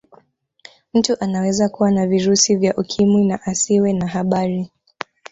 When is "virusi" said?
2.07-2.55